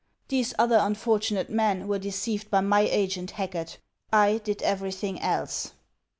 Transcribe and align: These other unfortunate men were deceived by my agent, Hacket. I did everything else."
These 0.29 0.55
other 0.57 0.79
unfortunate 0.81 1.51
men 1.51 1.87
were 1.87 1.99
deceived 1.99 2.49
by 2.49 2.61
my 2.61 2.79
agent, 2.81 3.33
Hacket. 3.37 3.77
I 4.11 4.39
did 4.39 4.63
everything 4.63 5.21
else." 5.21 5.73